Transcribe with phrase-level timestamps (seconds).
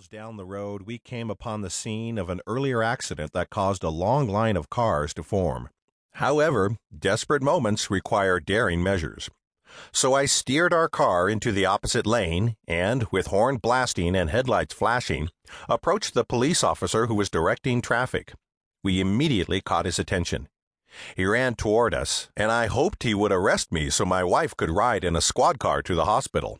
[0.00, 3.84] miles down the road, we came upon the scene of an earlier accident that caused
[3.84, 5.68] a long line of cars to form.
[6.12, 9.28] However, desperate moments require daring measures.
[9.92, 14.72] So I steered our car into the opposite lane and, with horn blasting and headlights
[14.72, 15.28] flashing,
[15.68, 18.32] approached the police officer who was directing traffic.
[18.82, 20.48] We immediately caught his attention.
[21.14, 24.70] He ran toward us, and I hoped he would arrest me so my wife could
[24.70, 26.58] ride in a squad car to the hospital.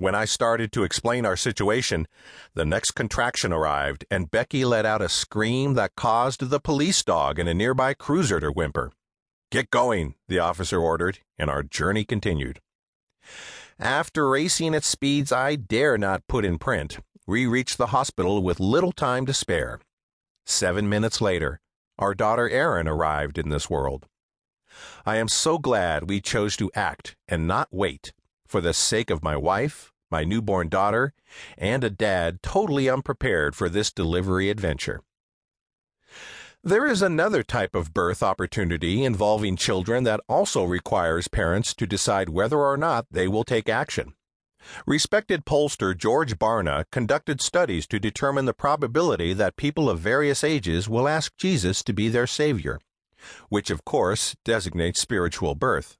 [0.00, 2.06] When I started to explain our situation,
[2.54, 7.40] the next contraction arrived, and Becky let out a scream that caused the police dog
[7.40, 8.92] in a nearby cruiser to whimper.
[9.50, 12.60] Get going, the officer ordered, and our journey continued.
[13.80, 18.60] After racing at speeds I dare not put in print, we reached the hospital with
[18.60, 19.80] little time to spare.
[20.46, 21.58] Seven minutes later,
[21.98, 24.06] our daughter Erin arrived in this world.
[25.04, 28.12] I am so glad we chose to act and not wait
[28.48, 31.12] for the sake of my wife, my newborn daughter,
[31.56, 35.02] and a dad totally unprepared for this delivery adventure.
[36.64, 42.30] There is another type of birth opportunity involving children that also requires parents to decide
[42.30, 44.14] whether or not they will take action.
[44.86, 50.88] Respected pollster George Barna conducted studies to determine the probability that people of various ages
[50.88, 52.80] will ask Jesus to be their Savior,
[53.48, 55.97] which of course designates spiritual birth.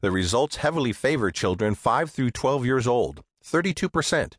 [0.00, 4.34] The results heavily favor children 5 through 12 years old, 32%,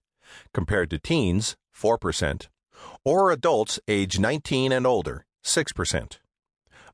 [0.53, 2.47] compared to teens, 4%,
[3.03, 6.17] or adults age 19 and older, 6%.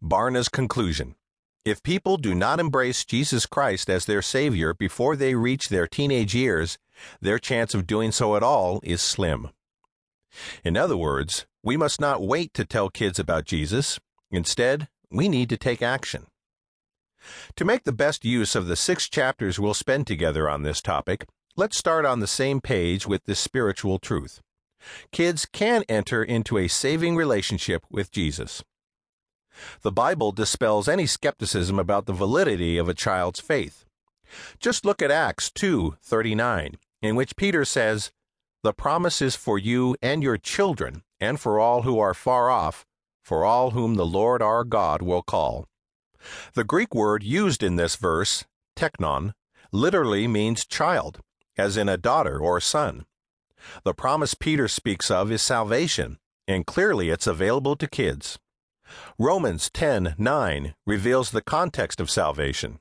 [0.01, 1.15] Barna's conclusion
[1.63, 6.35] If people do not embrace Jesus Christ as their Savior before they reach their teenage
[6.35, 6.77] years,
[7.21, 9.49] their chance of doing so at all is slim.
[10.63, 13.99] In other words, we must not wait to tell kids about Jesus.
[14.31, 16.27] Instead, we need to take action.
[17.55, 21.25] To make the best use of the six chapters we'll spend together on this topic,
[21.55, 24.41] let's start on the same page with this spiritual truth.
[25.11, 28.63] Kids can enter into a saving relationship with Jesus.
[29.81, 33.85] The Bible dispels any skepticism about the validity of a child's faith.
[34.59, 38.11] Just look at Acts 2:39, in which Peter says,
[38.63, 42.85] "The promise is for you and your children, and for all who are far off,
[43.23, 45.67] for all whom the Lord our God will call."
[46.53, 49.33] The Greek word used in this verse, teknon,
[49.71, 51.21] literally means child,
[51.57, 53.05] as in a daughter or son.
[53.83, 58.39] The promise Peter speaks of is salvation, and clearly it's available to kids.
[59.17, 62.79] Romans 10:9 reveals the context of salvation.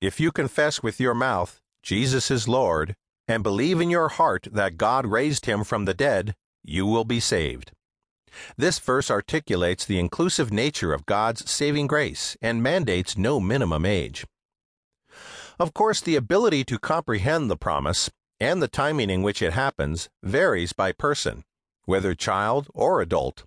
[0.00, 2.94] If you confess with your mouth Jesus is Lord
[3.26, 7.18] and believe in your heart that God raised him from the dead, you will be
[7.18, 7.72] saved.
[8.56, 14.26] This verse articulates the inclusive nature of God's saving grace and mandates no minimum age.
[15.58, 18.10] Of course, the ability to comprehend the promise
[18.40, 21.44] and the timing in which it happens varies by person,
[21.84, 23.44] whether child or adult.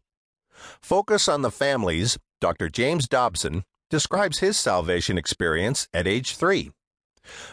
[0.82, 2.70] Focus on the Family's, Dr.
[2.70, 6.72] James Dobson describes his salvation experience at age three.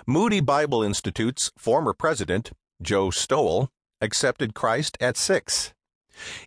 [0.06, 5.72] Moody Bible Institute's former president, Joe Stowell, accepted Christ at six.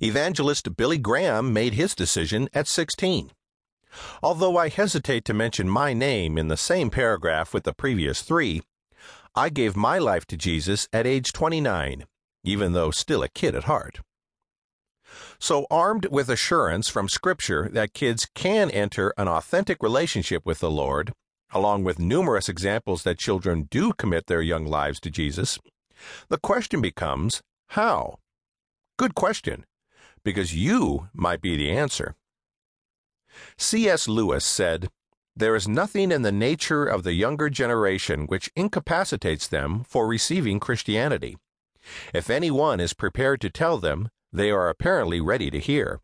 [0.01, 3.31] Evangelist Billy Graham made his decision at 16.
[4.21, 8.61] Although I hesitate to mention my name in the same paragraph with the previous three,
[9.35, 12.05] I gave my life to Jesus at age 29,
[12.43, 13.99] even though still a kid at heart.
[15.39, 20.71] So, armed with assurance from Scripture that kids can enter an authentic relationship with the
[20.71, 21.13] Lord,
[21.51, 25.59] along with numerous examples that children do commit their young lives to Jesus,
[26.29, 28.19] the question becomes how?
[28.97, 29.65] Good question,
[30.23, 32.15] because you might be the answer.
[33.57, 34.07] C.S.
[34.07, 34.89] Lewis said,
[35.35, 40.61] There is nothing in the nature of the younger generation which incapacitates them for receiving
[40.61, 41.35] Christianity.
[42.13, 45.99] If any one is prepared to tell them, they are apparently ready to hear.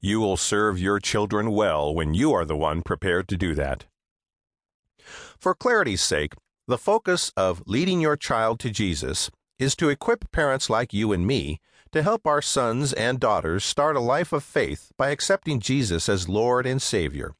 [0.00, 3.84] You will serve your children well when you are the one prepared to do that.
[5.38, 6.34] For clarity's sake,
[6.66, 9.30] the focus of leading your child to Jesus
[9.60, 11.60] is to equip parents like you and me
[11.94, 16.28] to help our sons and daughters start a life of faith by accepting Jesus as
[16.28, 17.36] Lord and Savior.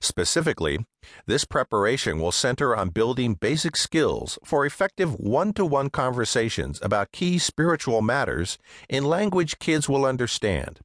[0.00, 0.86] Specifically,
[1.26, 7.10] this preparation will center on building basic skills for effective one to one conversations about
[7.10, 8.56] key spiritual matters
[8.88, 10.78] in language kids will understand.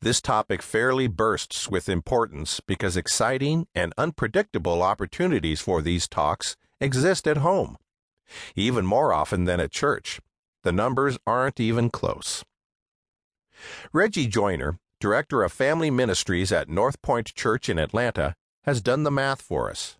[0.00, 7.26] This topic fairly bursts with importance because exciting and unpredictable opportunities for these talks exist
[7.26, 7.76] at home,
[8.54, 10.20] even more often than at church.
[10.62, 12.44] The numbers aren't even close.
[13.92, 18.34] Reggie Joiner, Director of Family Ministries at North Point Church in Atlanta,
[18.64, 19.96] has done the math for us.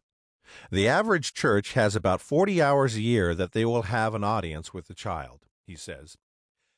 [0.70, 4.74] The average church has about 40 hours a year that they will have an audience
[4.74, 6.16] with the child, he says.